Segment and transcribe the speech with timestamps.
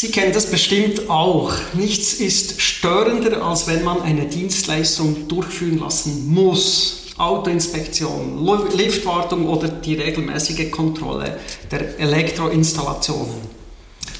[0.00, 1.52] Sie kennen das bestimmt auch.
[1.72, 7.06] Nichts ist störender, als wenn man eine Dienstleistung durchführen lassen muss.
[7.16, 11.40] Autoinspektion, Liftwartung oder die regelmäßige Kontrolle
[11.72, 13.34] der Elektroinstallationen.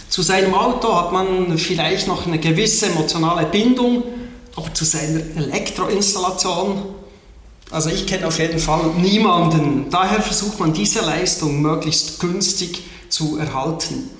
[0.08, 4.02] Zu seinem Auto hat man vielleicht noch eine gewisse emotionale Bindung,
[4.56, 6.86] aber zu seiner Elektroinstallation,
[7.70, 9.86] also ich kenne auf jeden Fall niemanden.
[9.90, 14.17] Daher versucht man diese Leistung möglichst günstig zu erhalten.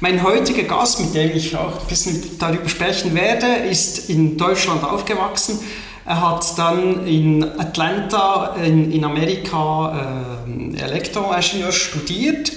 [0.00, 4.84] Mein heutiger Gast, mit dem ich auch ein bisschen darüber sprechen werde, ist in Deutschland
[4.84, 5.58] aufgewachsen.
[6.06, 12.52] Er hat dann in Atlanta in, in Amerika äh, Elektroingenieur studiert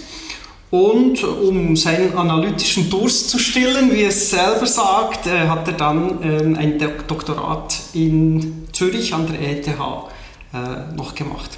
[0.70, 6.22] und um seinen analytischen Durst zu stillen, wie es selber sagt, äh, hat er dann
[6.22, 11.58] äh, ein Doktorat in Zürich an der ETH äh, noch gemacht.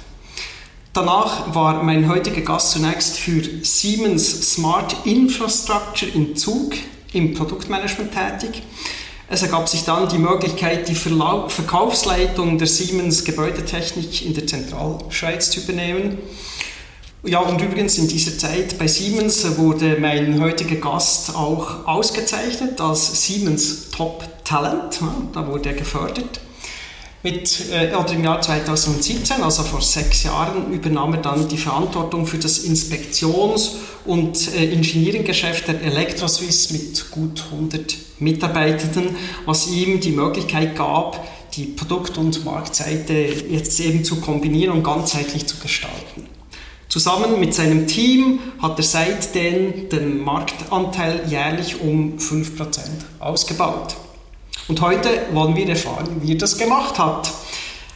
[0.94, 6.74] Danach war mein heutiger Gast zunächst für Siemens Smart Infrastructure in Zug
[7.12, 8.62] im Produktmanagement tätig.
[9.28, 15.62] Es ergab sich dann die Möglichkeit, die Verkaufsleitung der Siemens Gebäudetechnik in der Zentralschweiz zu
[15.62, 16.18] übernehmen.
[17.24, 23.26] Ja, und übrigens in dieser Zeit bei Siemens wurde mein heutiger Gast auch ausgezeichnet als
[23.26, 25.00] Siemens Top Talent.
[25.32, 26.38] Da wurde er gefördert.
[27.24, 32.26] Mit, äh, oder im Jahr 2017, also vor sechs Jahren, übernahm er dann die Verantwortung
[32.26, 39.16] für das Inspektions- und äh, Engineering-Geschäft der Elektroswiss mit gut 100 Mitarbeitenden,
[39.46, 45.46] was ihm die Möglichkeit gab, die Produkt- und Marktseite jetzt eben zu kombinieren und ganzheitlich
[45.46, 46.26] zu gestalten.
[46.90, 52.80] Zusammen mit seinem Team hat er seitdem den Marktanteil jährlich um 5%
[53.18, 53.96] ausgebaut.
[54.66, 57.30] Und heute wollen wir erfahren, wie er das gemacht hat.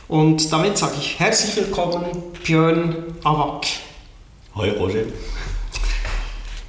[0.06, 2.04] Und damit sage ich herzlich willkommen,
[2.44, 3.64] Björn Awak.
[4.54, 5.04] Hoi Roger.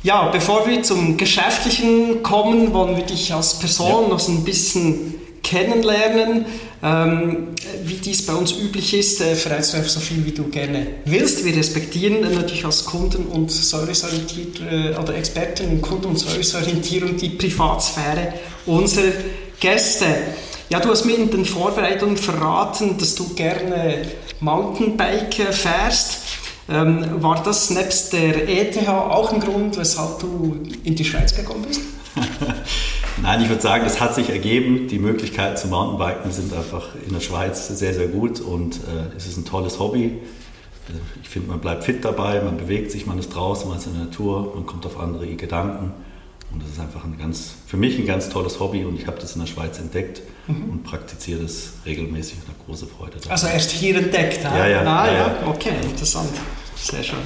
[0.02, 4.08] Ja, bevor wir zum Geschäftlichen kommen, wollen wir dich als Person ja.
[4.08, 6.46] noch so ein bisschen kennenlernen.
[6.82, 7.48] Ähm,
[7.84, 10.88] wie dies bei uns üblich ist, äh, verrätst du einfach so viel, wie du gerne
[11.04, 11.44] willst.
[11.44, 17.32] Wir respektieren natürlich als Kunden- und Serviceorientiert äh, oder Experten in Kunden- und Serviceorientierung die
[17.32, 19.12] Privatsphäre unserer
[19.60, 20.06] Gäste.
[20.70, 24.04] Ja, du hast mir in den Vorbereitungen verraten, dass du gerne
[24.40, 26.22] Mountainbike fährst.
[26.70, 31.66] Ähm, war das nebst der ETH auch ein Grund, weshalb du in die Schweiz gekommen
[31.68, 31.82] bist?
[33.22, 34.88] Nein, ich würde sagen, das hat sich ergeben.
[34.88, 39.26] Die Möglichkeiten zum Mountainbiken sind einfach in der Schweiz sehr, sehr gut und äh, es
[39.26, 40.20] ist ein tolles Hobby.
[41.22, 43.94] Ich finde, man bleibt fit dabei, man bewegt sich, man ist draußen, man ist in
[43.94, 45.92] der Natur, man kommt auf andere Gedanken.
[46.52, 49.20] Und das ist einfach ein ganz, für mich ein ganz tolles Hobby und ich habe
[49.20, 50.70] das in der Schweiz entdeckt mhm.
[50.70, 53.32] und praktiziere das regelmäßig und habe große Freude daran.
[53.32, 54.68] Also erst hier entdeckt, ja?
[54.68, 55.36] Ja, ah, ja, ja.
[55.48, 56.32] Okay, interessant.
[56.76, 57.20] Sehr schön.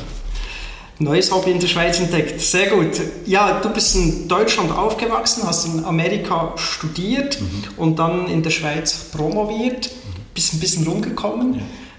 [1.00, 2.40] Neues Hobby in der Schweiz entdeckt.
[2.40, 3.00] Sehr gut.
[3.26, 7.64] Ja, du bist in Deutschland aufgewachsen, hast in Amerika studiert mhm.
[7.78, 10.22] und dann in der Schweiz promoviert, mhm.
[10.34, 11.56] bist ein bisschen rumgekommen.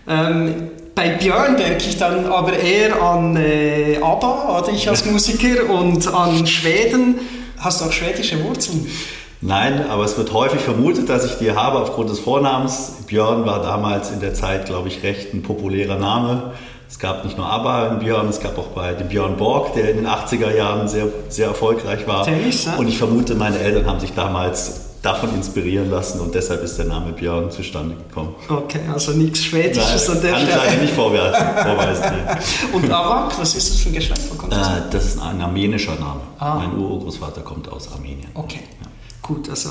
[0.06, 0.30] Ja.
[0.30, 5.68] Ähm, bei Björn denke ich dann aber eher an äh, ABBA, oder ich als Musiker,
[5.70, 7.18] und an Schweden.
[7.58, 8.86] Hast du auch schwedische Wurzeln?
[9.40, 12.92] Nein, aber es wird häufig vermutet, dass ich die habe aufgrund des Vornamens.
[13.06, 16.52] Björn war damals in der Zeit, glaube ich, recht ein populärer Name.
[16.88, 19.90] Es gab nicht nur ABBA in Björn, es gab auch bei dem Björn Borg, der
[19.90, 22.24] in den 80er Jahren sehr, sehr erfolgreich war.
[22.24, 26.78] Tennis, Und ich vermute, meine Eltern haben sich damals davon inspirieren lassen und deshalb ist
[26.78, 28.34] der Name Björn zustande gekommen.
[28.48, 30.60] Okay, also nichts Schwedisches Nein, an der kann Stelle.
[30.60, 32.12] Kann ich nicht vorweisen.
[32.72, 34.22] und Arak, was ist das für ein Geschlecht?
[34.22, 34.56] Äh,
[34.90, 36.20] das ist ein armenischer Name.
[36.38, 36.54] Ah.
[36.54, 38.28] Mein Urgroßvater kommt aus Armenien.
[38.32, 38.88] Okay, ja.
[39.20, 39.70] gut, also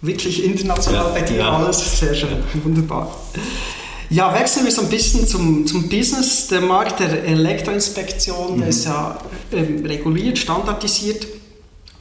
[0.00, 1.56] wirklich international ja, bei dir ja.
[1.56, 3.10] alles, sehr schön, wunderbar.
[4.10, 6.46] Ja, wechseln wir so ein bisschen zum, zum Business.
[6.46, 8.60] Der Markt der Elektroinspektion mhm.
[8.60, 9.18] der ist ja
[9.52, 11.26] ähm, reguliert, standardisiert.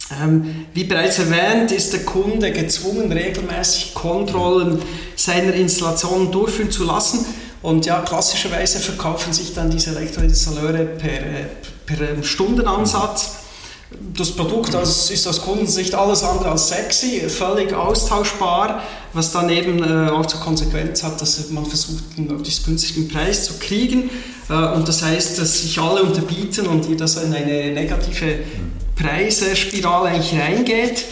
[0.10, 4.80] Ähm, wie bereits erwähnt, ist der Kunde gezwungen, regelmäßig Kontrollen
[5.16, 7.26] seiner Installationen durchführen zu lassen.
[7.62, 11.46] Und ja, klassischerweise verkaufen sich dann diese Elektroinstallateure per, äh,
[11.86, 13.32] per ähm, Stundenansatz.
[14.14, 18.84] Das Produkt das ist aus Kundensicht alles andere als sexy, völlig austauschbar,
[19.14, 23.46] was dann eben äh, auch zur Konsequenz hat, dass man versucht, einen möglichst günstigen Preis
[23.46, 24.10] zu kriegen.
[24.50, 28.40] Äh, und das heißt, dass sich alle unterbieten und ihr das in eine negative
[28.98, 31.06] Preisspirale eigentlich reingeht.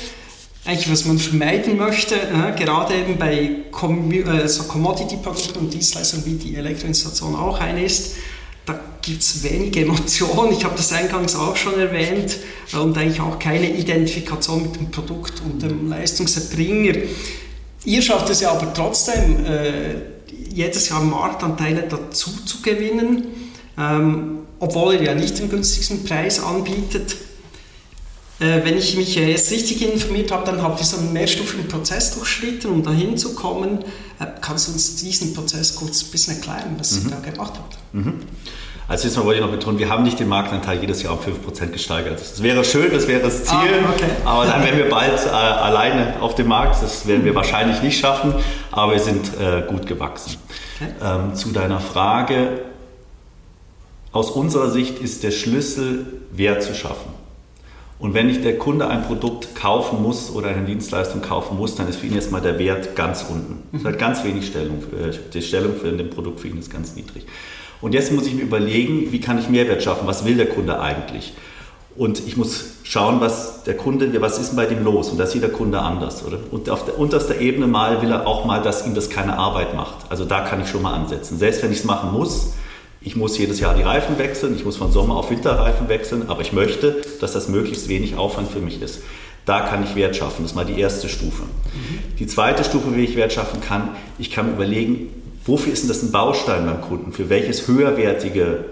[0.66, 6.34] eigentlich, was man vermeiden möchte, äh, gerade eben bei Com äh, Commodity-Produkten und Dienstleistungen wie
[6.34, 8.16] die Elektroinstallation auch eine ist,
[8.66, 10.54] da gibt es wenige Emotionen.
[10.54, 12.38] Ich habe das eingangs auch schon erwähnt
[12.74, 16.96] äh, und eigentlich auch keine Identifikation mit dem Produkt und dem Leistungserbringer.
[17.86, 20.16] Ihr schafft es ja aber trotzdem, äh,
[20.52, 23.26] jedes Jahr Marktanteile dazu zu gewinnen,
[23.78, 27.16] ähm, obwohl ihr ja nicht den günstigsten Preis anbietet.
[28.40, 32.16] Äh, wenn ich mich jetzt richtig informiert habe, dann habt ihr so einen mehrstufigen Prozess
[32.16, 33.80] durchschritten, um dahin zu kommen.
[34.20, 37.10] Äh, kannst du uns diesen Prozess kurz ein bisschen erklären, was mhm.
[37.10, 37.78] ihr da gemacht habt?
[37.94, 38.14] Mhm.
[38.88, 41.20] Also jetzt mal wollte ich noch betonen, wir haben nicht den Marktanteil jedes Jahr um
[41.20, 42.20] 5% gesteigert.
[42.20, 44.12] Das wäre schön, das wäre das Ziel, ah, okay.
[44.24, 46.84] aber dann wären wir bald äh, alleine auf dem Markt.
[46.84, 48.36] Das werden wir wahrscheinlich nicht schaffen,
[48.70, 50.36] aber wir sind äh, gut gewachsen.
[50.80, 50.92] Okay.
[51.04, 52.62] Ähm, zu deiner Frage,
[54.12, 57.15] aus unserer Sicht ist der Schlüssel, Wert zu schaffen.
[57.98, 61.88] Und wenn nicht der Kunde ein Produkt kaufen muss oder eine Dienstleistung kaufen muss, dann
[61.88, 63.64] ist für ihn jetzt mal der Wert ganz unten.
[63.76, 64.84] Es hat ganz wenig Stellung.
[64.92, 67.26] Äh, die Stellung für dem Produkt für ihn ist ganz niedrig.
[67.82, 70.08] Und jetzt muss ich mir überlegen, wie kann ich Mehrwert schaffen?
[70.08, 71.34] Was will der Kunde eigentlich?
[71.96, 75.10] Und ich muss schauen, was der Kunde, was ist bei dem los?
[75.10, 76.26] Und das sieht der Kunde anders.
[76.26, 76.40] Oder?
[76.52, 79.74] Und auf der untersten Ebene mal will er auch mal, dass ihm das keine Arbeit
[79.76, 80.10] macht.
[80.10, 81.38] Also da kann ich schon mal ansetzen.
[81.38, 82.54] Selbst wenn ich es machen muss,
[83.06, 86.42] ich muss jedes Jahr die Reifen wechseln, ich muss von Sommer auf Winterreifen wechseln, aber
[86.42, 89.04] ich möchte, dass das möglichst wenig Aufwand für mich ist.
[89.46, 90.42] Da kann ich Wert schaffen.
[90.42, 91.44] Das ist mal die erste Stufe.
[91.44, 92.18] Mhm.
[92.18, 95.10] Die zweite Stufe, wie ich Wert schaffen kann, ich kann überlegen,
[95.46, 97.14] wofür ist denn das ein Baustein beim Kunden?
[97.14, 98.66] Für welches höherwertige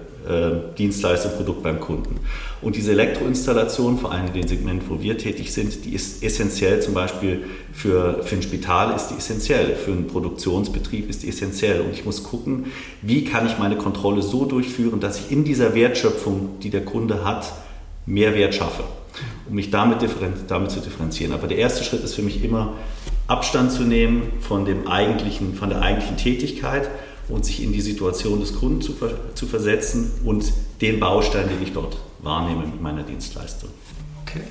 [0.77, 2.19] Dienstleistung, Produkt beim Kunden.
[2.61, 6.81] Und diese Elektroinstallation, vor allem in dem Segment, wo wir tätig sind, die ist essentiell
[6.81, 7.43] zum Beispiel
[7.73, 11.81] für, für ein Spital ist die essentiell, für einen Produktionsbetrieb ist die essentiell.
[11.81, 12.67] Und ich muss gucken,
[13.01, 17.25] wie kann ich meine Kontrolle so durchführen, dass ich in dieser Wertschöpfung, die der Kunde
[17.25, 17.51] hat,
[18.05, 18.83] mehr Wert schaffe,
[19.47, 19.97] um mich damit,
[20.47, 21.33] damit zu differenzieren.
[21.33, 22.73] Aber der erste Schritt ist für mich immer,
[23.27, 26.89] Abstand zu nehmen von, dem eigentlichen, von der eigentlichen Tätigkeit
[27.33, 28.93] und sich in die Situation des Kunden zu,
[29.33, 33.69] zu versetzen und den Baustein, den ich dort wahrnehme mit meiner Dienstleistung.
[34.25, 34.41] Okay.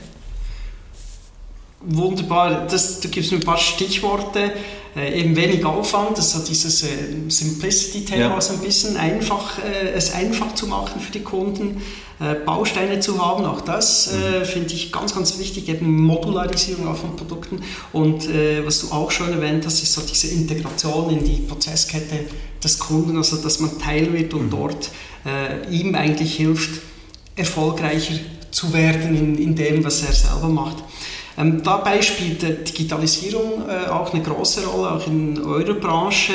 [1.85, 4.53] Wunderbar, das, du gibst mir ein paar Stichworte.
[4.95, 6.89] Äh, eben wenig Aufwand, das hat dieses äh,
[7.27, 8.41] Simplicity-Thema ja.
[8.41, 11.81] so ein bisschen einfach, äh, es einfach zu machen für die Kunden,
[12.21, 14.45] äh, Bausteine zu haben, auch das äh, mhm.
[14.45, 17.63] finde ich ganz, ganz wichtig, eben Modularisierung auch von Produkten
[17.95, 22.27] und äh, was du auch schon erwähnt hast, ist so diese Integration in die Prozesskette
[22.63, 24.51] des Kunden, also dass man Teil wird und mhm.
[24.51, 24.91] dort
[25.71, 26.83] ihm eigentlich hilft,
[27.37, 28.15] erfolgreicher
[28.51, 30.79] zu werden in, in dem, was er selber macht.
[31.39, 36.35] Ähm, dabei spielt die Digitalisierung äh, auch eine große Rolle, auch in eurer Branche.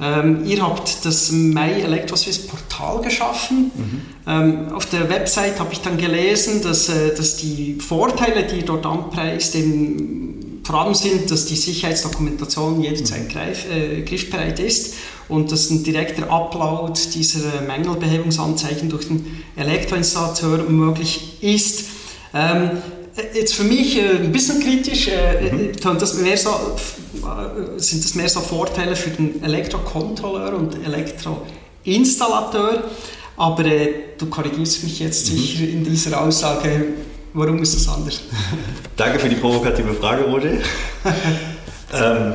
[0.00, 3.70] Ähm, ihr habt das My Electroswiss Portal geschaffen.
[3.74, 4.00] Mhm.
[4.26, 8.64] Ähm, auf der Website habe ich dann gelesen, dass, äh, dass die Vorteile, die ihr
[8.64, 13.28] dort anpreist, eben vor allem sind, dass die Sicherheitsdokumentation jederzeit mhm.
[13.28, 14.94] greif, äh, griffbereit ist
[15.28, 21.84] und dass ein direkter Upload dieser Mängelbehebungsanzeichen durch den Elektroinstallateur möglich ist.
[22.34, 22.70] Ähm,
[23.34, 25.72] jetzt für mich äh, ein bisschen kritisch, äh, mhm.
[25.98, 32.84] das mehr so, äh, sind das mehr so Vorteile für den Elektrokontrolleur und Elektroinstallateur.
[33.36, 33.88] Aber äh,
[34.18, 35.36] du korrigierst mich jetzt mhm.
[35.36, 36.84] sicher in dieser Aussage.
[37.34, 38.20] Warum ist das anders?
[38.96, 40.50] Danke für die provokative Frage, Roger.
[41.94, 42.34] ähm,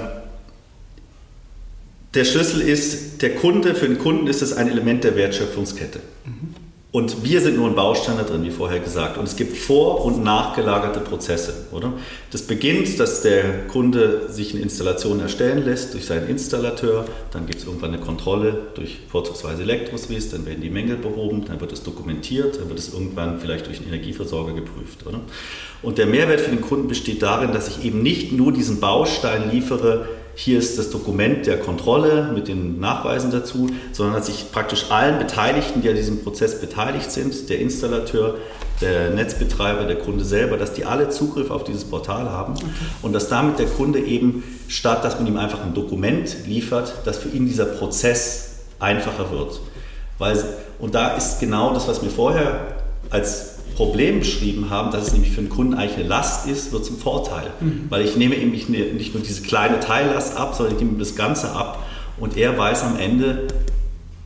[2.14, 6.00] der Schlüssel ist, der Kunde, für den Kunden ist es ein Element der Wertschöpfungskette.
[6.26, 6.67] Mhm.
[6.98, 9.20] Und wir sind nur ein Baustein da drin, wie vorher gesagt.
[9.20, 11.94] Und es gibt vor- und nachgelagerte Prozesse, oder?
[12.32, 17.06] Das beginnt, dass der Kunde sich eine Installation erstellen lässt durch seinen Installateur.
[17.30, 20.32] Dann gibt es irgendwann eine Kontrolle durch vorzugsweise Elektroswiss.
[20.32, 21.46] Dann werden die Mängel behoben.
[21.46, 22.60] Dann wird es dokumentiert.
[22.60, 25.20] Dann wird es irgendwann vielleicht durch einen Energieversorger geprüft, oder?
[25.84, 29.52] Und der Mehrwert für den Kunden besteht darin, dass ich eben nicht nur diesen Baustein
[29.52, 30.08] liefere,
[30.40, 35.18] hier ist das Dokument der Kontrolle mit den Nachweisen dazu, sondern dass ich praktisch allen
[35.18, 38.36] Beteiligten, die an diesem Prozess beteiligt sind, der Installateur,
[38.80, 42.66] der Netzbetreiber, der Kunde selber, dass die alle Zugriff auf dieses Portal haben okay.
[43.02, 47.18] und dass damit der Kunde eben, statt dass man ihm einfach ein Dokument liefert, dass
[47.18, 49.60] für ihn dieser Prozess einfacher wird.
[50.20, 50.38] Weil,
[50.78, 52.76] und da ist genau das, was mir vorher
[53.10, 56.84] als Problem beschrieben haben, dass es nämlich für den Kunden eigentlich eine Last ist, wird
[56.84, 57.52] zum Vorteil.
[57.60, 57.86] Mhm.
[57.90, 61.52] Weil ich nehme ihm nicht nur diese kleine Teillast ab, sondern ich nehme das Ganze
[61.52, 61.86] ab
[62.20, 63.48] und er weiß am Ende,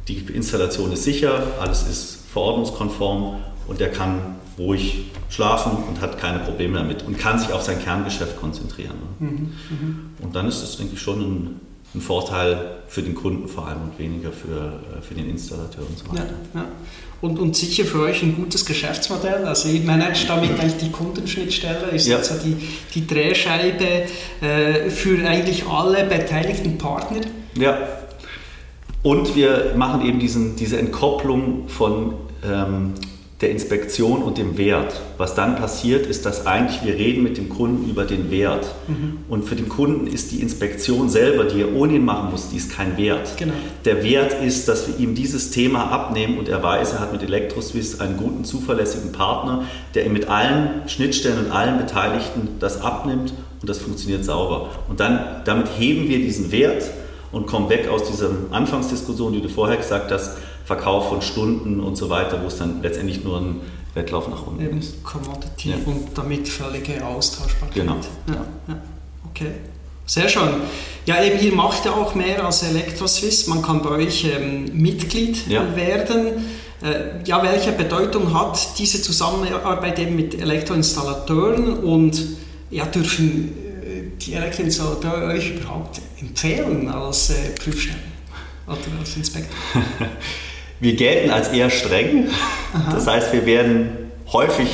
[0.08, 6.40] die Installation ist sicher, alles ist verordnungskonform und er kann ruhig schlafen und hat keine
[6.40, 8.96] Probleme damit und kann sich auf sein Kerngeschäft konzentrieren.
[9.20, 9.28] Mhm.
[9.28, 10.00] Mhm.
[10.22, 11.60] Und dann ist es, denke ich, schon ein
[11.94, 15.98] ein Vorteil für den Kunden vor allem und weniger für, äh, für den Installateur und
[15.98, 16.34] so weiter.
[16.54, 16.68] Ja, ja.
[17.22, 19.46] Und, und sicher für euch ein gutes Geschäftsmodell.
[19.46, 22.18] Also ihr managt damit eigentlich die Kundenschnittstelle, ist ja.
[22.18, 22.58] also die,
[22.96, 24.06] die Drehscheibe
[24.42, 27.22] äh, für eigentlich alle beteiligten Partner.
[27.60, 27.78] Ja.
[29.04, 32.94] Und wir machen eben diesen, diese Entkopplung von ähm,
[33.42, 35.02] der Inspektion und dem Wert.
[35.18, 38.68] Was dann passiert, ist, dass eigentlich wir reden mit dem Kunden über den Wert.
[38.88, 39.18] Mhm.
[39.30, 42.58] Und für den Kunden ist die Inspektion selber, die er ohne ihn machen muss, die
[42.58, 43.38] ist kein Wert.
[43.38, 43.54] Genau.
[43.84, 47.24] Der Wert ist, dass wir ihm dieses Thema abnehmen und er weiß, er hat mit
[47.24, 49.64] Elektroswiss einen guten, zuverlässigen Partner,
[49.96, 54.70] der ihm mit allen Schnittstellen und allen Beteiligten das abnimmt und das funktioniert sauber.
[54.88, 56.84] Und dann, damit heben wir diesen Wert
[57.32, 60.38] und kommen weg aus dieser Anfangsdiskussion, die du vorher gesagt hast,
[60.72, 63.56] Verkauf von Stunden und so weiter, wo es dann letztendlich nur ein
[63.94, 65.04] Wettlauf nach unten Eben ist.
[65.04, 65.76] Commodity ja.
[65.86, 67.76] und damit völlige Austauschbarkeit.
[67.76, 67.98] Genau.
[68.28, 68.82] Ja, ja.
[69.30, 69.52] Okay.
[70.06, 70.50] Sehr schön.
[71.06, 73.48] Ja, eben ihr macht ja auch mehr als Elektroswiss.
[73.48, 75.76] Man kann bei euch ähm, Mitglied ja.
[75.76, 76.46] werden.
[76.82, 82.18] Äh, ja, welche Bedeutung hat diese Zusammenarbeit eben mit Elektroinstallateuren und
[82.70, 83.50] ja, dürfen
[83.84, 88.00] äh, die Elektroinstallateure euch überhaupt empfehlen als äh, Prüfstelle
[88.68, 89.54] oder als Inspektor?
[90.82, 92.28] Wir gelten als eher streng.
[92.74, 92.94] Aha.
[92.94, 94.68] Das heißt, wir werden häufig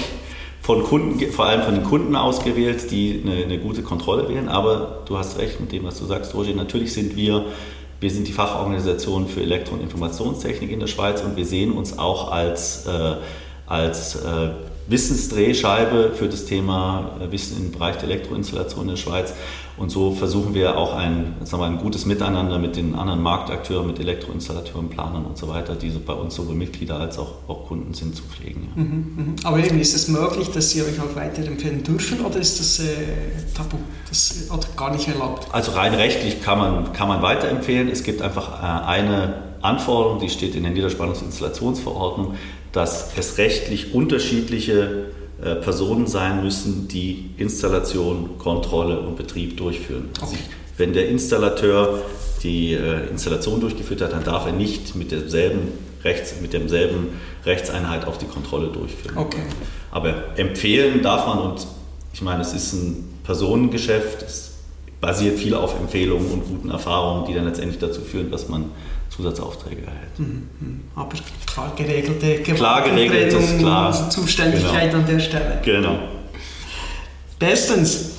[0.61, 4.47] von Kunden, vor allem von den Kunden ausgewählt, die eine, eine, gute Kontrolle wählen.
[4.47, 6.53] Aber du hast recht mit dem, was du sagst, Roger.
[6.53, 7.45] Natürlich sind wir,
[7.99, 11.99] wir sind die Fachorganisation für Elektro- und Informationstechnik in der Schweiz und wir sehen uns
[11.99, 13.15] auch als, äh,
[13.65, 14.49] als äh,
[14.87, 19.33] Wissensdrehscheibe für das Thema äh, Wissen im Bereich der Elektroinstallation in der Schweiz.
[19.77, 23.85] Und so versuchen wir auch ein, sagen wir, ein gutes Miteinander mit den anderen Marktakteuren,
[23.85, 27.67] mit Elektroinstallateuren, Planern und so weiter, die so bei uns sowohl Mitglieder als auch, auch
[27.67, 28.69] Kunden sind, zu pflegen.
[28.75, 28.83] Ja.
[28.83, 29.35] Mhm, mhm.
[29.43, 32.85] Aber eben, ist es möglich, dass Sie euch auch weiterempfehlen dürfen oder ist das äh,
[33.55, 33.77] tabu
[34.09, 35.47] das, oder gar nicht erlaubt?
[35.51, 37.87] Also rein rechtlich kann man, kann man weiterempfehlen.
[37.87, 42.33] Es gibt einfach äh, eine Anforderung, die steht in der Niederspannungsinstallationsverordnung,
[42.71, 45.06] dass es rechtlich unterschiedliche
[45.43, 50.09] äh, Personen sein müssen, die Installation, Kontrolle und Betrieb durchführen.
[50.19, 50.43] Also okay.
[50.77, 52.01] wenn der Installateur
[52.43, 57.09] die äh, Installation durchgeführt hat, dann darf er nicht mit derselben, Rechts, mit derselben
[57.45, 59.17] Rechtseinheit auch die Kontrolle durchführen.
[59.17, 59.41] Okay.
[59.91, 61.67] Aber empfehlen darf man und
[62.13, 64.53] ich meine, es ist ein Personengeschäft, es
[64.99, 68.71] basiert viel auf Empfehlungen und guten Erfahrungen, die dann letztendlich dazu führen, dass man
[69.09, 70.19] Zusatzaufträge erhält.
[70.19, 70.81] Mhm, mhm.
[70.95, 71.09] Aber
[71.45, 72.27] klar geregelte
[73.37, 74.09] ist klar.
[74.09, 75.03] Zuständigkeit genau.
[75.03, 75.61] an der Stelle.
[75.63, 75.99] Genau.
[77.39, 78.11] Bestens.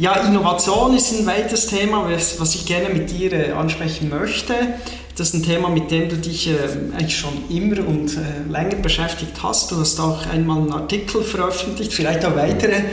[0.00, 4.54] Ja, Innovation ist ein weites Thema, was ich gerne mit dir äh, ansprechen möchte.
[5.14, 6.54] Das ist ein Thema, mit dem du dich äh,
[6.94, 9.70] eigentlich schon immer und äh, länger beschäftigt hast.
[9.70, 12.84] Du hast auch einmal einen Artikel veröffentlicht, vielleicht auch weitere,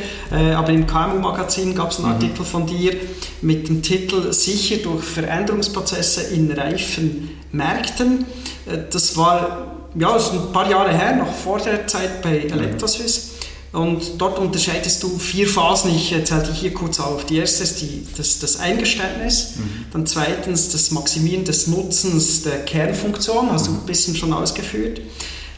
[0.54, 2.14] aber im KMU-Magazin gab es einen mhm.
[2.16, 2.94] Artikel von dir
[3.42, 8.26] mit dem Titel Sicher durch Veränderungsprozesse in reifen Märkten.
[8.66, 12.40] Äh, das war ja, das ist ein paar Jahre her, noch vor der Zeit bei.
[12.40, 13.32] Electroswiss.
[13.74, 17.26] Und dort unterscheidest du vier Phasen, ich zähle die hier kurz auf.
[17.26, 19.86] Die erste ist die, das, das Eingeständnis, mhm.
[19.92, 23.80] dann zweitens das Maximieren des Nutzens der Kernfunktion, hast du mhm.
[23.80, 25.02] ein bisschen schon ausgeführt.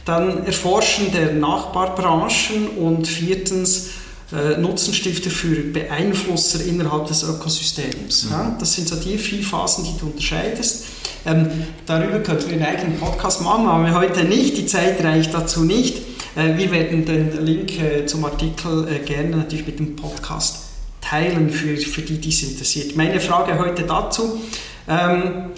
[0.05, 3.89] Dann Erforschen der Nachbarbranchen und viertens
[4.31, 8.25] äh, Nutzenstifter für Beeinflusser innerhalb des Ökosystems.
[8.25, 8.31] Mhm.
[8.31, 10.85] Ja, das sind so die vier Phasen, die du unterscheidest.
[11.25, 11.49] Ähm,
[11.85, 15.63] darüber könnten wir einen eigenen Podcast machen, aber wir heute nicht, die Zeit reicht dazu
[15.63, 15.97] nicht.
[16.35, 20.59] Äh, wir werden den Link äh, zum Artikel äh, gerne natürlich mit dem Podcast
[21.01, 22.95] teilen für, für die, die es interessiert.
[22.95, 24.39] Meine Frage heute dazu.
[24.87, 25.51] Ähm,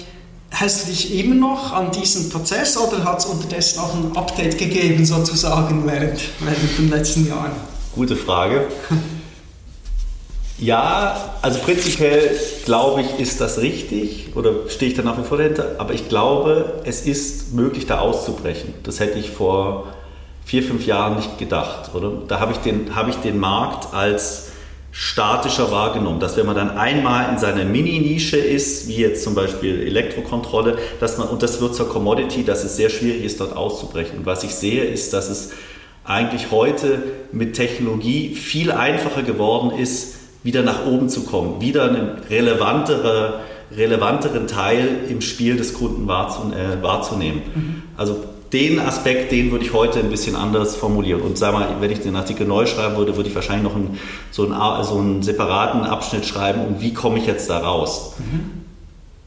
[0.53, 4.57] Hast du dich immer noch an diesen Prozess oder hat es unterdessen auch ein Update
[4.57, 7.53] gegeben, sozusagen, während, während den letzten Jahren?
[7.95, 8.67] Gute Frage.
[10.57, 15.37] Ja, also prinzipiell glaube ich, ist das richtig oder stehe ich da nach wie vor
[15.37, 18.73] dahinter, aber ich glaube, es ist möglich, da auszubrechen.
[18.83, 19.87] Das hätte ich vor
[20.45, 21.93] vier, fünf Jahren nicht gedacht.
[21.93, 22.11] Oder?
[22.27, 24.49] Da habe ich, den, habe ich den Markt als
[24.91, 29.81] statischer wahrgenommen, dass wenn man dann einmal in seiner Mini-Nische ist, wie jetzt zum Beispiel
[29.81, 34.19] Elektrokontrolle, dass man, und das wird zur Commodity, dass es sehr schwierig ist, dort auszubrechen.
[34.19, 35.51] Und was ich sehe, ist, dass es
[36.03, 42.17] eigentlich heute mit Technologie viel einfacher geworden ist, wieder nach oben zu kommen, wieder einen
[42.29, 43.41] relevantere,
[43.75, 47.41] relevanteren Teil im Spiel des Kunden äh, wahrzunehmen.
[47.53, 47.83] Mhm.
[47.95, 51.21] Also den Aspekt, den würde ich heute ein bisschen anders formulieren.
[51.21, 53.97] Und sag mal, wenn ich den Artikel neu schreiben würde, würde ich wahrscheinlich noch einen,
[54.31, 58.15] so, einen, so einen separaten Abschnitt schreiben, um wie komme ich jetzt da raus.
[58.17, 58.60] Mhm.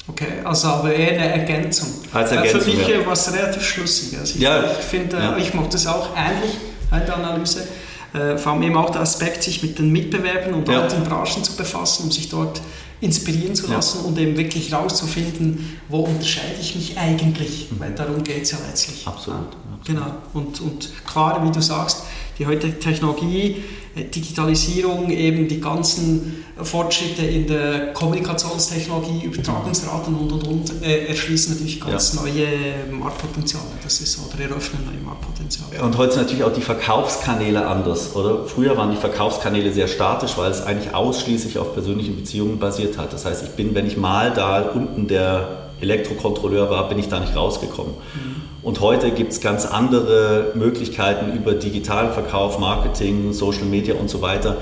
[0.06, 1.88] Okay, also aber eher eine Ergänzung.
[2.12, 3.06] Als Ergänzung Für mich ja.
[3.06, 4.18] war es relativ schlüssig.
[4.18, 4.64] Also ich, ja.
[4.64, 5.36] ich finde, ja.
[5.38, 6.56] ich mache das auch ähnlich,
[6.90, 7.66] eine Analyse.
[8.12, 10.82] Äh, vor allem eben auch der Aspekt, sich mit den Mitbewerben und ja.
[10.82, 12.60] anderen Branchen zu befassen, um sich dort
[13.00, 14.08] inspirieren zu lassen ja.
[14.08, 17.80] und eben wirklich rauszufinden, wo unterscheide ich mich eigentlich, mhm.
[17.80, 19.06] weil darum geht es ja letztlich.
[19.06, 19.40] Absolut.
[19.40, 19.86] Ja, absolut.
[19.86, 20.16] Genau.
[20.32, 22.04] Und, und klar, wie du sagst,
[22.38, 23.64] die heutige Technologie
[23.96, 31.80] Digitalisierung, eben die ganzen Fortschritte in der Kommunikationstechnologie, Übertragungsraten und und und äh, erschließen natürlich
[31.80, 32.22] ganz ja.
[32.22, 32.46] neue
[32.90, 33.64] Marktpotenziale.
[33.82, 35.82] Das ist oder eröffnen neue Marktpotenziale.
[35.82, 38.46] Und heute sind natürlich auch die Verkaufskanäle anders, oder?
[38.46, 43.12] Früher waren die Verkaufskanäle sehr statisch, weil es eigentlich ausschließlich auf persönlichen Beziehungen basiert hat.
[43.12, 47.20] Das heißt, ich bin, wenn ich mal da unten der Elektrokontrolleur war, bin ich da
[47.20, 47.94] nicht rausgekommen.
[47.94, 48.42] Mhm.
[48.62, 54.22] Und heute gibt es ganz andere Möglichkeiten über digitalen Verkauf, Marketing, Social Media und so
[54.22, 54.56] weiter,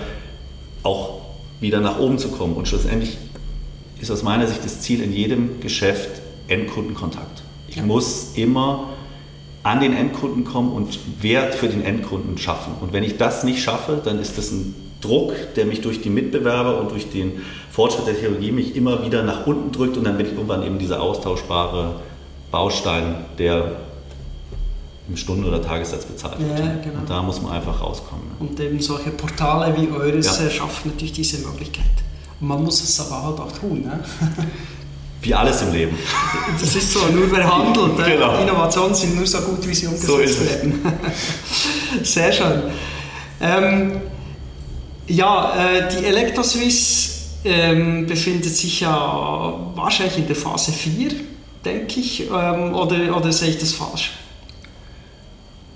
[0.83, 1.21] auch
[1.61, 2.55] wieder nach oben zu kommen.
[2.55, 3.17] Und schlussendlich
[4.01, 7.43] ist aus meiner Sicht das Ziel in jedem Geschäft Endkundenkontakt.
[7.69, 7.85] Ich ja.
[7.85, 8.89] muss immer
[9.63, 12.75] an den Endkunden kommen und Wert für den Endkunden schaffen.
[12.81, 16.11] Und wenn ich das nicht schaffe, dann ist das ein Druck, der mich durch die
[16.11, 20.17] Mitbewerber und durch den Fortschritt der Technologie mich immer wieder nach unten drückt und dann
[20.17, 21.97] bin ich irgendwann eben dieser austauschbare
[22.51, 23.73] Baustein, der
[25.09, 26.59] im Stunden- oder Tagessatz bezahlt wird.
[26.59, 27.01] Ja, genau.
[27.01, 28.23] Und da muss man einfach rauskommen.
[28.39, 30.49] Und eben solche Portale wie eures ja.
[30.49, 31.85] schaffen natürlich diese Möglichkeit.
[32.41, 33.83] Und man muss es aber halt auch tun.
[33.83, 34.01] Ne?
[35.23, 35.97] Wie alles im Leben.
[36.61, 37.99] Das ist so, nur wer handelt.
[37.99, 38.05] Ne?
[38.05, 38.41] genau.
[38.41, 40.81] Innovationen sind nur so gut, wie sie umgesetzt so werden.
[42.03, 42.63] Sehr schön.
[43.41, 44.01] Ähm,
[45.07, 51.11] ja, äh, die Elektroswiss ähm, befindet sich ja wahrscheinlich in der Phase 4,
[51.65, 52.29] denke ich.
[52.31, 54.13] Ähm, oder, oder sehe ich das falsch?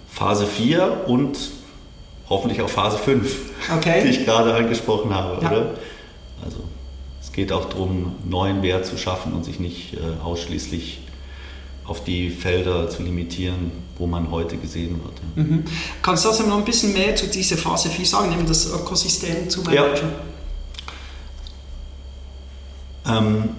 [0.09, 1.37] Phase 4 und
[2.29, 3.37] hoffentlich auch Phase 5,
[3.77, 4.03] okay.
[4.03, 5.43] die ich gerade angesprochen habe.
[5.43, 5.51] Ja.
[5.51, 5.75] Oder?
[6.43, 6.59] Also
[7.21, 11.01] es geht auch darum, neuen Wert zu schaffen und sich nicht äh, ausschließlich
[11.85, 15.47] auf die Felder zu limitieren, wo man heute gesehen wird.
[15.49, 15.65] Mhm.
[16.03, 19.49] Kannst du also noch ein bisschen mehr zu dieser Phase 4 sagen, nämlich das Ökosystem
[19.49, 20.09] zu managen?
[23.07, 23.19] Ja.
[23.19, 23.51] Ähm,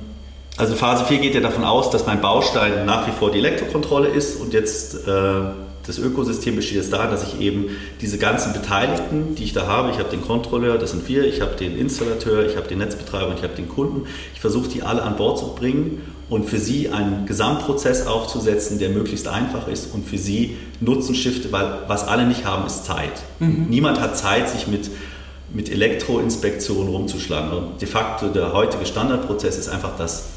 [0.58, 4.08] also Phase 4 geht ja davon aus, dass mein Baustein nach wie vor die Elektrokontrolle
[4.08, 5.42] ist und jetzt äh,
[5.86, 7.70] das Ökosystem besteht jetzt darin, dass ich eben
[8.02, 11.42] diese ganzen Beteiligten, die ich da habe, ich habe den Kontrolleur, das sind wir, ich
[11.42, 14.84] habe den Installateur, ich habe den Netzbetreiber und ich habe den Kunden, ich versuche die
[14.84, 19.94] alle an Bord zu bringen und für sie einen Gesamtprozess aufzusetzen, der möglichst einfach ist
[19.94, 23.14] und für sie Nutzen stiftet, weil was alle nicht haben, ist Zeit.
[23.40, 23.68] Mhm.
[23.70, 24.90] Niemand hat Zeit, sich mit
[25.54, 27.52] mit Elektroinspektionen rumzuschlagen.
[27.52, 30.30] Und de facto der heutige Standardprozess ist einfach, dass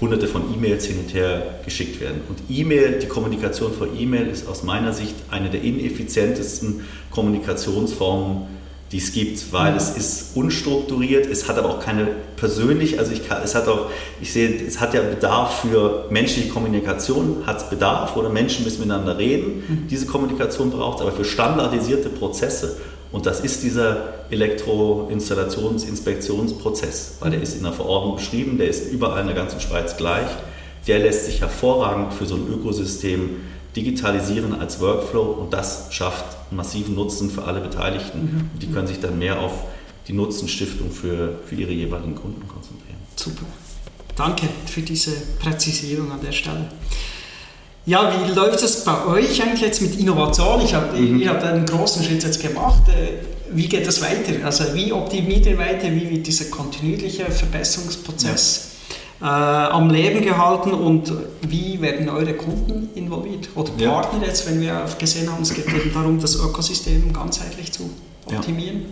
[0.00, 2.20] hunderte von E-Mails hin und her geschickt werden.
[2.28, 8.57] Und E-Mail, die Kommunikation vor E-Mail ist aus meiner Sicht eine der ineffizientesten Kommunikationsformen,
[8.92, 13.28] die es gibt, weil es ist unstrukturiert, es hat aber auch keine persönlich, also ich
[13.28, 17.68] kann, es hat auch, ich sehe, es hat ja Bedarf für menschliche Kommunikation, hat es
[17.68, 19.88] Bedarf oder Menschen müssen miteinander reden, mhm.
[19.88, 22.76] diese Kommunikation braucht es, aber für standardisierte Prozesse
[23.10, 29.22] und das ist dieser Elektroinstallationsinspektionsprozess, weil der ist in der Verordnung beschrieben, der ist überall
[29.22, 30.28] in der ganzen Schweiz gleich.
[30.86, 33.36] Der lässt sich hervorragend für so ein Ökosystem
[33.78, 38.18] digitalisieren als Workflow und das schafft massiven Nutzen für alle Beteiligten.
[38.18, 38.58] Mhm.
[38.58, 39.52] Die können sich dann mehr auf
[40.08, 42.98] die Nutzenstiftung für, für ihre jeweiligen Kunden konzentrieren.
[43.14, 43.46] Super.
[44.16, 46.68] Danke für diese Präzisierung an der Stelle.
[47.86, 50.60] Ja, wie läuft es bei euch eigentlich jetzt mit Innovation?
[50.62, 51.20] Ich hab, mhm.
[51.20, 52.82] Ihr habt einen großen Schritt jetzt gemacht.
[52.88, 54.44] Äh, wie geht das weiter?
[54.44, 55.90] Also wie optimiert ihr weiter?
[55.90, 58.72] Wie wird dieser kontinuierliche Verbesserungsprozess.
[59.20, 63.48] Äh, am Leben gehalten und wie werden eure Kunden involviert?
[63.54, 64.28] Oder Partner ja.
[64.28, 67.90] jetzt, wenn wir gesehen haben, es geht eben darum, das Ökosystem ganzheitlich zu
[68.26, 68.80] optimieren?
[68.80, 68.86] Ja.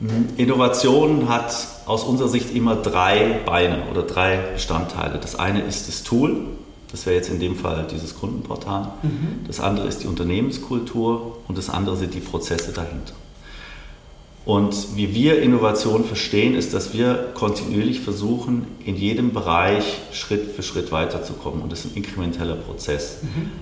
[0.00, 0.28] Mhm.
[0.38, 5.18] Innovation hat aus unserer Sicht immer drei Beine oder drei Bestandteile.
[5.18, 6.46] Das eine ist das Tool,
[6.90, 8.92] das wäre jetzt in dem Fall dieses Kundenportal.
[9.02, 9.44] Mhm.
[9.46, 13.12] Das andere ist die Unternehmenskultur und das andere sind die Prozesse dahinter.
[14.50, 20.64] Und wie wir Innovation verstehen, ist, dass wir kontinuierlich versuchen, in jedem Bereich Schritt für
[20.64, 21.62] Schritt weiterzukommen.
[21.62, 23.18] Und das ist ein inkrementeller Prozess.
[23.22, 23.52] Mhm.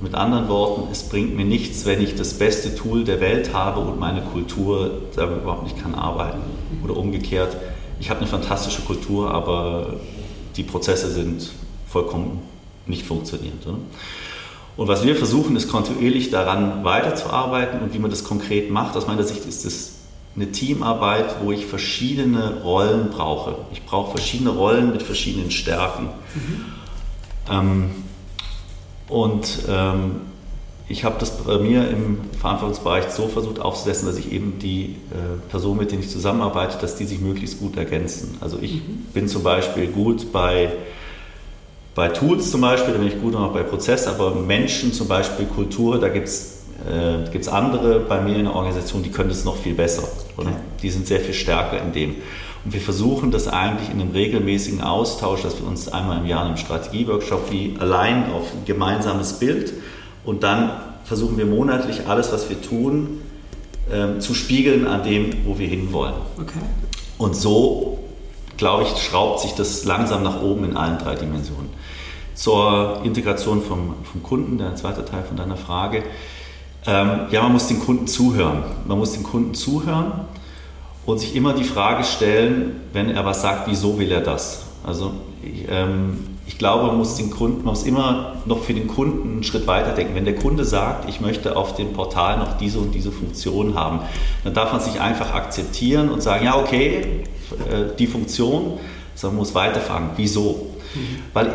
[0.00, 3.80] Mit anderen Worten, es bringt mir nichts, wenn ich das beste Tool der Welt habe
[3.80, 6.40] und meine Kultur damit überhaupt nicht kann arbeiten.
[6.82, 7.54] Oder umgekehrt,
[8.00, 9.96] ich habe eine fantastische Kultur, aber
[10.56, 11.50] die Prozesse sind
[11.86, 12.40] vollkommen
[12.86, 13.66] nicht funktioniert.
[13.66, 18.96] Und was wir versuchen, ist kontinuierlich daran weiterzuarbeiten und wie man das konkret macht.
[18.96, 19.99] Aus meiner Sicht ist es
[20.36, 23.56] eine Teamarbeit, wo ich verschiedene Rollen brauche.
[23.72, 26.08] Ich brauche verschiedene Rollen mit verschiedenen Stärken.
[26.34, 26.64] Mhm.
[27.50, 27.90] Ähm,
[29.08, 30.16] und ähm,
[30.88, 35.38] ich habe das bei mir im Verantwortungsbereich so versucht aufzusetzen, dass ich eben die äh,
[35.48, 38.36] Personen, mit denen ich zusammenarbeite, dass die sich möglichst gut ergänzen.
[38.40, 39.06] Also ich mhm.
[39.12, 40.72] bin zum Beispiel gut bei
[41.94, 45.46] bei Tools zum Beispiel, da bin ich gut noch bei Prozess, aber Menschen zum Beispiel,
[45.46, 49.56] Kultur, da gibt es äh, andere bei mir in der Organisation, die können das noch
[49.56, 50.08] viel besser.
[50.36, 50.52] Oder?
[50.82, 52.16] Die sind sehr viel stärker in dem.
[52.64, 56.42] Und wir versuchen das eigentlich in einem regelmäßigen Austausch, dass wir uns einmal im Jahr
[56.42, 59.72] in einem Strategieworkshop wie allein auf ein gemeinsames Bild
[60.24, 60.70] und dann
[61.04, 63.22] versuchen wir monatlich alles, was wir tun,
[63.90, 66.14] ähm, zu spiegeln an dem, wo wir hinwollen.
[66.38, 66.60] Okay.
[67.18, 67.98] Und so,
[68.56, 71.70] glaube ich, schraubt sich das langsam nach oben in allen drei Dimensionen.
[72.34, 76.04] Zur Integration vom, vom Kunden, der zweite Teil von deiner Frage.
[76.86, 78.62] Ähm, ja, man muss den Kunden zuhören.
[78.86, 80.12] Man muss den Kunden zuhören
[81.06, 84.62] und sich immer die Frage stellen, wenn er was sagt, wieso will er das?
[84.84, 85.12] Also
[85.42, 89.34] ich, ähm, ich glaube, man muss, den Kunden, man muss immer noch für den Kunden
[89.34, 90.14] einen Schritt weiter denken.
[90.14, 94.00] Wenn der Kunde sagt, ich möchte auf dem Portal noch diese und diese Funktion haben,
[94.44, 97.24] dann darf man sich einfach akzeptieren und sagen, ja, okay,
[97.70, 98.78] äh, die Funktion,
[99.14, 100.70] sondern man muss weiterfragen, wieso?
[100.94, 101.18] Mhm.
[101.34, 101.54] Weil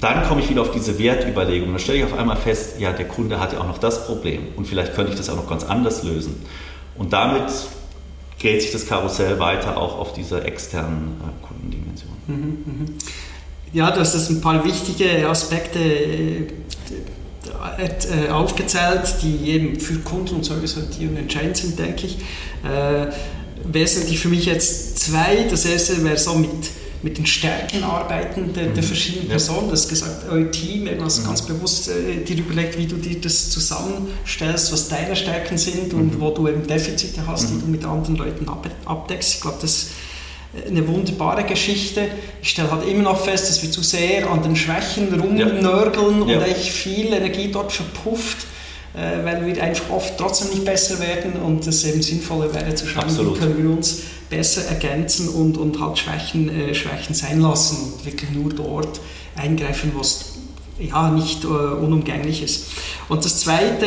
[0.00, 1.68] dann komme ich wieder auf diese Wertüberlegung.
[1.70, 4.48] Dann stelle ich auf einmal fest, ja, der Kunde hat ja auch noch das Problem
[4.56, 6.36] und vielleicht könnte ich das auch noch ganz anders lösen.
[6.96, 7.50] Und damit
[8.40, 12.10] dreht sich das Karussell weiter auch auf dieser externen äh, Kundendimension.
[12.26, 12.86] Mhm, mhm.
[13.72, 16.46] Ja, du hast das ein paar wichtige Aspekte äh,
[17.46, 22.18] äh, aufgezählt, die eben für Kunden- und Serviceorientierung entscheidend sind, denke ich.
[23.64, 25.46] Wesentlich für mich jetzt zwei.
[25.50, 26.48] Das erste wäre so mit
[27.02, 28.86] mit den Stärken arbeiten der, der mhm.
[28.86, 29.30] verschiedenen ja.
[29.30, 29.66] Personen.
[29.66, 31.24] Du hast gesagt, euer Team, man mhm.
[31.24, 36.14] ganz bewusst äh, dir überlegt, wie du dir das zusammenstellst, was deine Stärken sind und
[36.14, 36.20] mhm.
[36.20, 37.54] wo du eben Defizite hast, mhm.
[37.54, 39.34] die du mit anderen Leuten ab, abdeckst.
[39.34, 39.90] Ich glaube, das ist
[40.66, 42.08] eine wunderbare Geschichte.
[42.42, 46.36] Ich stelle halt immer noch fest, dass wir zu sehr an den Schwächen rumnörgeln ja.
[46.36, 48.46] und echt viel Energie dort verpufft
[48.94, 52.86] äh, weil wir einfach oft trotzdem nicht besser werden und es eben sinnvoller wäre zu
[52.86, 53.36] schauen, Absolut.
[53.36, 58.04] wie können wir uns besser ergänzen und, und halt Schwächen, äh, Schwächen sein lassen und
[58.04, 59.00] wirklich nur dort
[59.36, 60.37] eingreifen, was
[60.78, 62.66] ja, nicht äh, unumgänglich ist.
[63.08, 63.86] Und das Zweite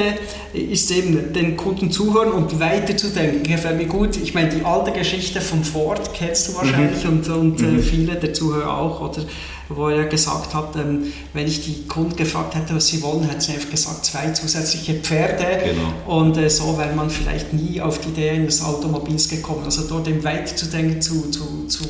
[0.54, 3.44] ist eben den Kunden zuhören und weiterzudenken.
[3.44, 4.18] Gefällt mir gut.
[4.18, 7.10] Ich meine, die alte Geschichte von Ford kennst du wahrscheinlich mhm.
[7.12, 7.84] und, und äh, mhm.
[7.84, 9.02] viele der Zuhörer auch.
[9.02, 9.24] Oder
[9.76, 13.42] wo er gesagt hat, ähm, wenn ich die Kunden gefragt hätte, was sie wollen, hätte
[13.42, 15.46] sie einfach gesagt, zwei zusätzliche Pferde.
[15.64, 16.20] Genau.
[16.20, 19.62] Und äh, so wäre man vielleicht nie auf die Idee eines Automobils gekommen.
[19.64, 21.86] Also dort eben weiterzudenken, zu, zu, zu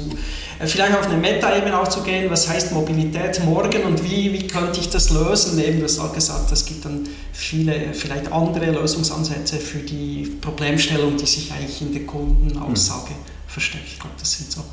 [0.66, 4.80] vielleicht auf eine Meta-Ebene auch zu gehen, was heißt Mobilität morgen und wie, wie könnte
[4.80, 5.60] ich das lösen?
[5.60, 11.18] Eben, du hast auch gesagt, es gibt dann viele, vielleicht andere Lösungsansätze für die Problemstellung,
[11.18, 13.48] die sich eigentlich in der Kundenaussage mhm.
[13.48, 13.86] versteckt.
[13.88, 14.64] Ich glaube, das sind so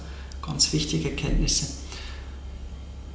[0.44, 1.66] ganz wichtige Kenntnisse.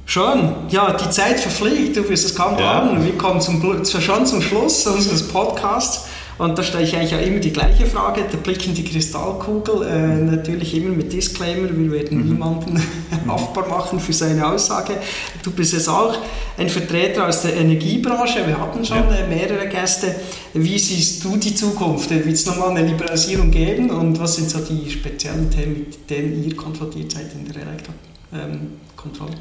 [0.06, 2.98] Schön, ja, die Zeit verfliegt, du wirst es kaum glauben.
[2.98, 3.04] Ja.
[3.04, 6.06] Wir kommen zum, schon zum Schluss unseres Podcasts.
[6.36, 9.86] Und da stelle ich eigentlich auch immer die gleiche Frage, der Blick in die Kristallkugel,
[9.86, 12.28] äh, natürlich immer mit Disclaimer, wir werden mhm.
[12.32, 12.82] niemanden
[13.28, 14.94] haftbar machen für seine Aussage.
[15.42, 16.16] Du bist jetzt auch
[16.58, 19.14] ein Vertreter aus der Energiebranche, wir hatten schon ja.
[19.14, 20.14] Äh, mehrere Gäste.
[20.54, 22.10] Wie siehst du die Zukunft?
[22.10, 26.42] Wird es nochmal eine Liberalisierung geben und was sind so die speziellen Themen, mit denen
[26.42, 29.34] ihr konfrontiert seid in der Elektrokontrolle?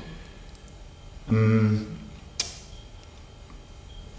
[1.32, 1.88] Ähm,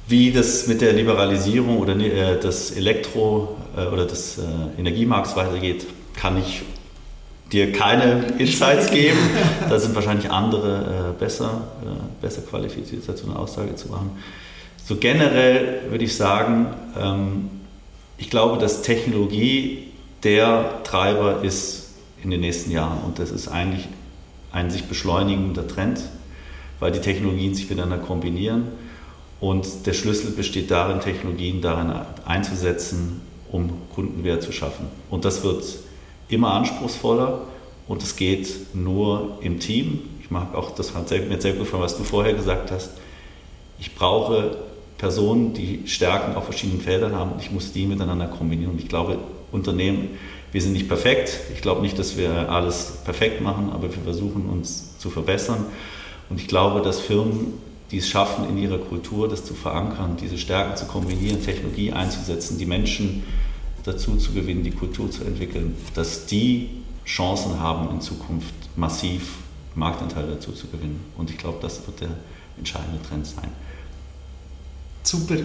[0.06, 4.42] wie das mit der Liberalisierung oder äh, des Elektro- äh, oder des äh,
[4.78, 6.62] Energiemarkts weitergeht, kann ich
[7.52, 9.18] dir keine Insights geben.
[9.68, 11.68] Da sind wahrscheinlich andere besser,
[12.20, 14.10] besser qualifiziert, dazu eine Aussage zu machen.
[14.84, 16.66] So generell würde ich sagen,
[17.00, 17.50] ähm,
[18.18, 19.88] ich glaube, dass Technologie
[20.22, 21.90] der Treiber ist
[22.22, 23.88] in den nächsten Jahren und das ist eigentlich
[24.52, 26.00] ein sich beschleunigender Trend
[26.80, 28.64] weil die Technologien sich miteinander kombinieren.
[29.40, 31.92] Und der Schlüssel besteht darin, Technologien darin
[32.24, 33.20] einzusetzen,
[33.50, 34.86] um Kundenwert zu schaffen.
[35.10, 35.64] Und das wird
[36.28, 37.42] immer anspruchsvoller
[37.86, 40.00] und es geht nur im Team.
[40.20, 42.90] Ich mag auch, das hat mir sehr gefallen, was du vorher gesagt hast.
[43.78, 44.56] Ich brauche
[44.98, 48.72] Personen, die Stärken auf verschiedenen Feldern haben und ich muss die miteinander kombinieren.
[48.72, 49.18] Und ich glaube,
[49.52, 50.10] Unternehmen,
[50.52, 51.40] wir sind nicht perfekt.
[51.52, 55.66] Ich glaube nicht, dass wir alles perfekt machen, aber wir versuchen uns zu verbessern.
[56.30, 57.54] Und ich glaube, dass Firmen,
[57.94, 62.58] die es schaffen, in ihrer Kultur das zu verankern, diese Stärken zu kombinieren, Technologie einzusetzen,
[62.58, 63.22] die Menschen
[63.84, 66.70] dazu zu gewinnen, die Kultur zu entwickeln, dass die
[67.06, 69.36] Chancen haben, in Zukunft massiv
[69.76, 70.98] Marktanteile dazu zu gewinnen.
[71.16, 72.08] Und ich glaube, das wird der
[72.58, 73.52] entscheidende Trend sein.
[75.04, 75.36] Super.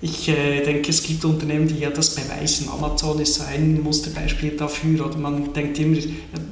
[0.00, 2.68] Ich äh, denke, es gibt Unternehmen, die ja das beweisen.
[2.68, 5.06] Amazon ist so ein Musterbeispiel dafür.
[5.06, 5.98] Oder man denkt immer,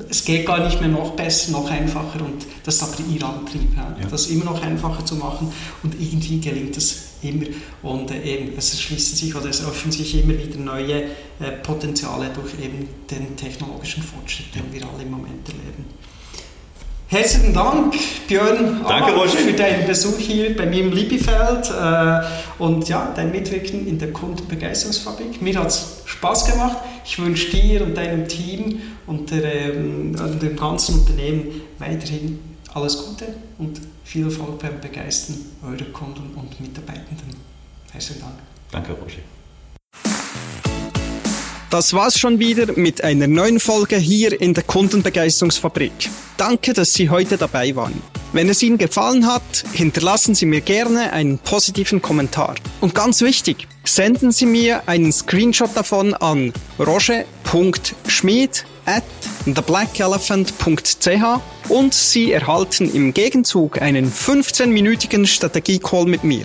[0.09, 2.25] es geht gar nicht mehr noch besser, noch einfacher.
[2.25, 3.97] Und das ist aber ihr Antrieb, ja?
[4.01, 4.09] Ja.
[4.09, 5.53] das immer noch einfacher zu machen.
[5.85, 7.47] Und irgendwie gelingt es immer.
[7.85, 11.05] Und äh, eben, es erschließen sich oder es öffnen sich immer wieder neue
[11.39, 15.85] äh, Potenziale durch eben den technologischen Fortschritt, den wir alle im Moment erleben.
[17.09, 17.95] Herzlichen Dank,
[18.27, 19.39] Björn, Danke, Roger.
[19.39, 22.21] für deinen Besuch hier bei mir im Liebefeld äh,
[22.59, 25.41] und ja, dein Mitwirken in der Kundenbegeisterungsfabrik.
[25.41, 26.79] Mir hat es Spaß gemacht.
[27.05, 32.41] Ich wünsche dir und deinem Team und, der, ähm, und dem ganzen Unternehmen weiterhin
[32.75, 33.27] alles Gute
[33.59, 37.37] und viel Erfolg beim Begeistern eurer Kunden und Mitarbeitenden.
[37.93, 38.35] Herzlichen Dank.
[38.73, 39.23] Danke, Roger.
[41.71, 46.11] Das war's schon wieder mit einer neuen Folge hier in der Kundenbegeisterungsfabrik.
[46.37, 48.03] Danke, dass Sie heute dabei waren.
[48.33, 52.57] Wenn es Ihnen gefallen hat, hinterlassen Sie mir gerne einen positiven Kommentar.
[52.83, 59.03] Und ganz wichtig, senden Sie mir einen Screenshot davon an roger.schmied at
[59.47, 66.45] theblackelephant.ch und Sie erhalten im Gegenzug einen 15-minütigen Strategie-Call mit mir.